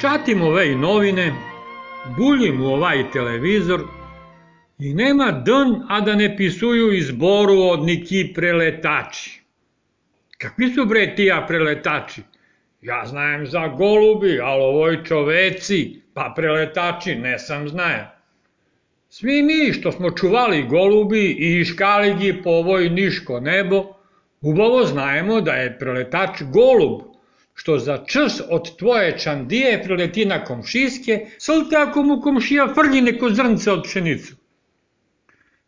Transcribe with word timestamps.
Čatim 0.00 0.42
ove 0.42 0.74
novine, 0.76 1.32
buljim 2.16 2.62
u 2.62 2.66
ovaj 2.66 3.10
televizor 3.10 3.80
i 4.78 4.94
nema 4.94 5.30
dan, 5.30 5.82
a 5.88 6.00
da 6.00 6.14
ne 6.14 6.36
pisuju 6.36 6.92
izboru 6.92 7.58
od 7.62 7.84
neki 7.84 8.32
preletači. 8.34 9.42
Kakvi 10.38 10.68
su 10.74 10.86
bre 10.86 11.14
tija 11.16 11.44
preletači? 11.48 12.22
Ja 12.82 13.02
znajem 13.06 13.46
za 13.46 13.68
golubi, 13.68 14.40
ali 14.42 14.62
ovoj 14.62 15.04
čoveci, 15.04 16.00
pa 16.14 16.32
preletači 16.36 17.14
ne 17.14 17.38
sam 17.38 17.68
znaja. 17.68 18.20
Svi 19.08 19.42
mi 19.42 19.72
što 19.72 19.92
smo 19.92 20.10
čuvali 20.10 20.62
golubi 20.62 21.26
i 21.26 21.60
iškaligi 21.60 22.42
po 22.42 22.50
ovoj 22.50 22.90
niško 22.90 23.40
nebo, 23.40 23.84
ubavo 24.40 24.84
znajemo 24.84 25.40
da 25.40 25.52
je 25.52 25.78
preletač 25.78 26.42
golub, 26.42 27.09
što 27.60 27.78
za 27.78 27.96
čas 28.06 28.40
od 28.50 28.76
tvoje 28.76 29.18
čandije 29.18 29.82
prileti 29.82 30.24
na 30.24 30.44
komšijske, 30.44 31.26
salte 31.38 31.76
ako 31.76 32.02
mu 32.02 32.20
komšija 32.20 32.64
frlji 32.74 33.00
neko 33.00 33.28
zrnce 33.30 33.72
od 33.72 33.82
pšenicu. 33.84 34.34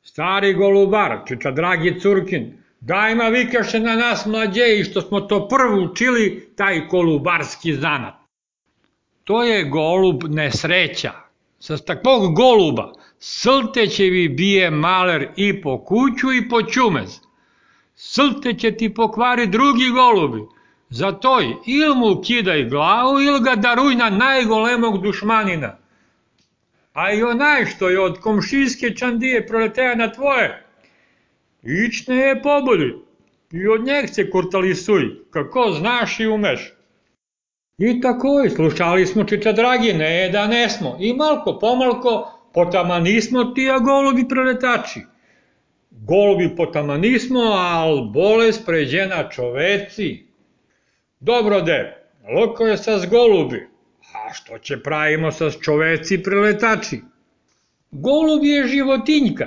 Stari 0.03 0.55
golubar, 0.55 1.19
čeča 1.29 1.51
dragi 1.51 2.01
Curkin, 2.01 2.47
dajma 2.81 3.29
vikaše 3.29 3.81
na 3.81 3.97
nas 3.97 4.25
mlađeji 4.27 4.85
što 4.85 5.01
smo 5.01 5.21
to 5.21 5.49
prvo 5.49 5.83
učili, 5.83 6.49
taj 6.57 6.81
golubarski 6.91 7.75
zanat. 7.75 8.15
To 9.25 9.43
je 9.43 9.65
golub 9.65 10.25
nesreća. 10.29 11.13
Sa 11.59 11.77
takvog 11.77 12.35
goluba 12.35 12.93
Sltećevi 13.19 14.29
bije 14.29 14.71
maler 14.71 15.29
i 15.37 15.63
po 15.63 15.79
kuću 15.85 16.33
i 16.33 16.49
po 16.49 16.63
čumez. 16.63 17.21
Slte 17.95 18.55
će 18.55 18.77
ti 18.77 18.95
pokvari 18.95 19.47
drugi 19.47 19.91
golubi, 19.91 20.41
za 20.93 21.13
toj 21.13 21.47
il 21.67 21.95
mu 21.95 22.21
kidaj 22.23 22.65
glavu 22.69 23.21
il 23.21 23.39
ga 23.41 23.55
daruj 23.57 23.95
na 23.95 24.11
najgolemog 24.11 25.03
dušmanina. 25.03 25.77
A 26.93 27.13
i 27.13 27.23
onaj 27.23 27.67
što 27.67 27.89
je 27.89 28.01
od 28.01 28.19
komšijske 28.21 28.95
čandije 28.97 29.47
proleteja 29.47 29.95
na 29.95 30.13
tvoje, 30.13 30.65
ične 31.63 32.17
je 32.17 32.43
poboli 32.43 32.91
i 33.53 33.69
od 33.69 33.85
njeg 33.85 34.09
se 34.09 34.31
kurtalisuj, 34.31 35.03
kako 35.31 35.71
znaš 35.79 36.21
i 36.21 36.27
umeš. 36.27 36.73
I 37.79 38.01
tako, 38.01 38.29
slušali 38.55 39.07
smo 39.07 39.25
Čiča 39.25 39.53
Dragi, 39.53 39.93
ne 39.93 40.29
da 40.33 40.47
ne 40.47 40.69
smo, 40.69 40.97
i 41.01 41.13
malko 41.13 41.59
pomalko 41.59 42.33
Potamanismo 42.53 43.45
ti, 43.45 43.71
a 43.71 43.79
golubi 43.79 44.29
preletači. 44.29 45.01
Golubi 45.91 46.57
potamanismo, 46.57 47.41
al 47.41 48.05
bolest 48.13 48.67
pređena 48.67 49.29
čoveci. 49.29 50.27
Dobro 51.23 51.61
de, 51.61 51.97
loko 52.35 52.67
je 52.67 52.77
sa 52.77 52.99
golubi, 53.11 53.69
a 54.15 54.33
što 54.35 54.59
će 54.59 54.83
pravimo 54.83 55.31
sa 55.33 55.51
čoveci 55.51 56.23
preletači? 56.23 57.01
Golub 57.91 58.45
je 58.45 58.67
životinjka, 58.67 59.47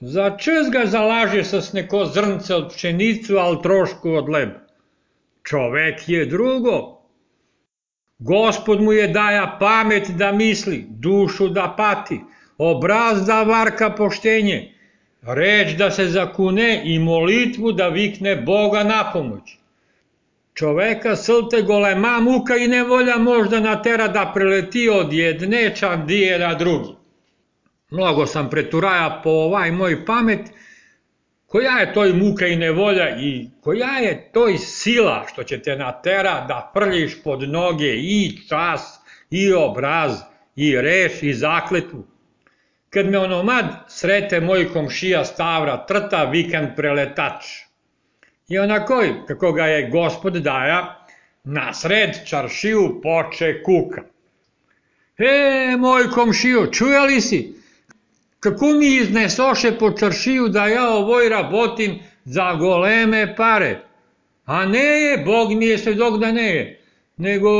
za 0.00 0.36
čes 0.36 0.68
ga 0.72 0.82
zalaže 0.86 1.44
sa 1.44 1.62
neko 1.72 2.04
zrnce 2.04 2.54
od 2.54 2.68
pšenicu, 2.74 3.38
al 3.38 3.62
trošku 3.62 4.10
od 4.10 4.28
leba. 4.28 4.60
Čovek 5.48 6.08
je 6.08 6.26
drugo. 6.26 6.76
Gospod 8.18 8.82
mu 8.82 8.92
je 8.92 9.08
daja 9.08 9.56
pamet 9.60 10.10
da 10.10 10.32
misli, 10.32 10.84
dušu 10.88 11.48
da 11.48 11.74
pati, 11.76 12.20
obraz 12.58 13.26
da 13.26 13.42
varka 13.42 13.90
poštenje, 13.90 14.74
reč 15.22 15.76
da 15.78 15.90
se 15.90 16.06
zakune 16.06 16.82
i 16.84 16.98
molitvu 16.98 17.72
da 17.72 17.88
vikne 17.88 18.36
Boga 18.36 18.84
na 18.84 19.10
pomoć. 19.12 19.63
Čoveka 20.54 21.16
slte 21.16 21.62
golema 21.62 22.20
muka 22.20 22.56
i 22.56 22.68
nevolja 22.68 23.18
možda 23.18 23.60
natera 23.60 24.08
da 24.08 24.30
preleti 24.34 24.88
od 24.88 25.12
jedne 25.12 25.76
čandije 25.76 26.38
na 26.38 26.54
drugi. 26.54 26.94
Mnogo 27.90 28.26
sam 28.26 28.50
preturaja 28.50 29.20
po 29.24 29.30
ovaj 29.30 29.72
moj 29.72 30.04
pamet, 30.06 30.40
koja 31.46 31.78
je 31.78 31.92
toj 31.92 32.12
muka 32.12 32.46
i 32.46 32.56
nevolja 32.56 33.20
i 33.20 33.50
koja 33.60 33.98
je 33.98 34.30
toj 34.32 34.58
sila 34.58 35.26
što 35.28 35.44
će 35.44 35.62
te 35.62 35.76
natera 35.76 36.44
da 36.48 36.70
prljiš 36.74 37.22
pod 37.22 37.48
noge 37.48 37.94
i 37.96 38.38
čas, 38.48 39.00
i 39.30 39.52
obraz, 39.52 40.12
i 40.56 40.76
reč, 40.80 41.22
i 41.22 41.34
zakletvu. 41.34 42.06
Kad 42.90 43.06
me 43.06 43.18
onomad 43.18 43.64
srete 43.88 44.40
moj 44.40 44.72
komšija 44.72 45.24
Stavra 45.24 45.86
trta 45.86 46.24
vikend 46.24 46.68
preletač. 46.76 47.44
I 48.48 48.58
onakoj, 48.58 49.14
kako 49.26 49.52
ga 49.52 49.66
je 49.66 49.90
gospod 49.90 50.32
daja, 50.32 51.06
na 51.44 51.74
sred 51.74 52.10
čaršiju 52.26 53.00
poče 53.02 53.62
kuka. 53.62 54.02
E, 55.18 55.76
moj 55.78 56.10
komšiju, 56.10 56.66
čuje 56.72 57.00
li 57.00 57.20
si? 57.20 57.54
Kako 58.40 58.66
mi 58.66 58.86
iznesoše 58.86 59.72
po 59.78 59.90
čaršiju 59.90 60.48
da 60.48 60.66
ja 60.66 60.88
ovoj 60.88 61.28
rabotim 61.28 61.98
za 62.24 62.54
goleme 62.54 63.36
pare? 63.36 63.80
A 64.44 64.66
ne 64.66 64.84
je, 64.84 65.18
Bog 65.18 65.52
mi 65.52 65.66
je 65.66 65.78
svedok 65.78 66.20
da 66.20 66.32
ne 66.32 66.54
je. 66.54 66.80
Nego, 67.16 67.50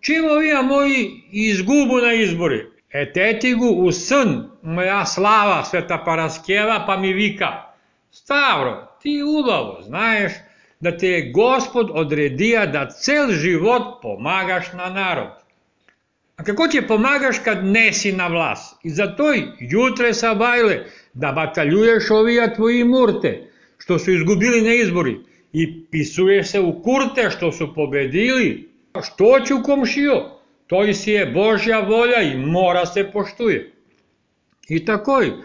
čim 0.00 0.24
ovija 0.24 0.62
moji 0.62 1.22
izgubu 1.32 1.96
na 1.96 2.12
izbori? 2.12 2.66
Etetigu 2.92 3.66
u 3.66 3.92
sn 3.92 4.42
moja 4.62 5.06
slava 5.06 5.64
sveta 5.64 6.02
Paraskeva 6.04 6.84
pa 6.86 6.96
mi 6.96 7.12
vika, 7.12 7.74
Stavro, 8.10 8.89
ti 9.02 9.22
ubavo 9.22 9.82
znaješ 9.82 10.32
da 10.80 10.96
te 10.96 11.08
je 11.08 11.30
gospod 11.30 11.90
odredija 11.92 12.66
da 12.66 12.90
cel 12.90 13.32
život 13.32 14.02
pomagaš 14.02 14.72
na 14.72 14.90
narod. 14.90 15.28
A 16.36 16.44
kako 16.44 16.68
će 16.68 16.86
pomagaš 16.86 17.38
kad 17.44 17.64
nesi 17.64 18.12
na 18.12 18.26
vlas? 18.26 18.74
I 18.82 18.90
zato 18.90 19.24
jutre 19.60 20.14
sa 20.14 20.34
bajle 20.34 20.84
da 21.14 21.32
bataljuješ 21.32 22.10
ovija 22.10 22.54
tvoji 22.54 22.84
murte, 22.84 23.50
što 23.78 23.98
su 23.98 24.12
izgubili 24.12 24.62
na 24.62 24.74
izbori, 24.74 25.16
i 25.52 25.84
pisuješ 25.90 26.50
se 26.50 26.60
u 26.60 26.82
kurte 26.82 27.30
što 27.30 27.52
su 27.52 27.74
pobedili. 27.74 28.70
Što 29.02 29.40
ću 29.40 29.62
komšio? 29.64 30.30
To 30.66 30.92
si 30.92 31.10
je 31.10 31.26
Božja 31.26 31.80
volja 31.80 32.22
i 32.22 32.36
mora 32.36 32.86
se 32.86 33.10
poštuje. 33.12 33.72
I 34.68 34.84
takoj, 34.84 35.26
za 35.26 35.42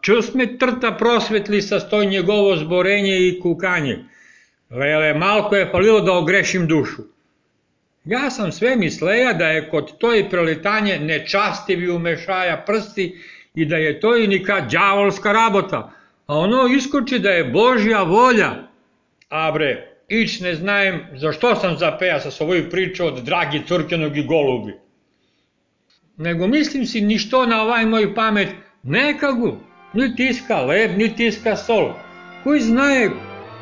čas 0.00 0.34
me 0.34 0.58
trta 0.58 0.92
prosvetli 0.92 1.62
sa 1.62 1.80
stoj 1.80 2.06
njegovo 2.06 2.56
zborenje 2.56 3.28
i 3.28 3.40
kukanje. 3.40 3.98
Vele, 4.70 5.14
malko 5.14 5.56
je 5.56 5.70
falilo 5.70 6.00
da 6.00 6.12
ogrešim 6.12 6.66
dušu. 6.66 7.02
Ja 8.04 8.30
sam 8.30 8.52
sve 8.52 8.76
misleja 8.76 9.32
da 9.32 9.48
je 9.48 9.68
kod 9.70 9.98
toj 9.98 10.30
preletanje 10.30 10.98
nečastivi 10.98 11.90
umešaja 11.90 12.62
prsti 12.66 13.18
i 13.54 13.64
da 13.64 13.76
je 13.76 14.00
to 14.00 14.16
i 14.16 14.26
nika 14.26 14.60
djavolska 14.60 15.32
rabota, 15.32 15.92
a 16.26 16.38
ono 16.38 16.66
iskoči 16.76 17.18
da 17.18 17.30
je 17.30 17.44
Božja 17.44 18.02
volja. 18.02 18.50
A 19.28 19.52
bre, 19.52 19.98
ić 20.08 20.40
ne 20.40 20.54
znajem 20.54 21.00
za 21.14 21.32
što 21.32 21.54
sam 21.54 21.76
zapeja 21.78 22.20
sa 22.20 22.30
svoju 22.30 22.70
priču 22.70 23.06
od 23.06 23.22
dragi 23.24 23.62
Crkenog 23.68 24.16
i 24.16 24.24
golubi. 24.24 24.74
Nego 26.16 26.46
mislim 26.46 26.86
si 26.86 27.00
ništo 27.00 27.46
na 27.46 27.62
ovaj 27.62 27.86
moj 27.86 28.14
pamet, 28.14 28.48
nekagu, 28.88 29.56
ni 29.94 30.16
tiska 30.16 30.62
leb, 30.62 30.98
ni 30.98 31.16
tiska 31.16 31.56
sol. 31.56 31.92
Koji 32.44 32.60
znaje 32.60 33.10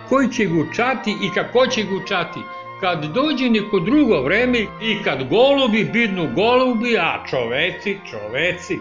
koji 0.08 0.28
će 0.28 0.46
gučati 0.46 1.10
i 1.10 1.30
kako 1.34 1.66
će 1.66 1.82
gučati, 1.82 2.40
kad 2.80 3.04
dođe 3.14 3.50
neko 3.50 3.80
drugo 3.80 4.22
vreme 4.22 4.58
i 4.58 5.02
kad 5.04 5.28
golubi 5.28 5.84
bidnu 5.84 6.28
golubi, 6.34 6.98
a 6.98 7.24
čoveci, 7.30 7.98
čoveci, 8.10 8.78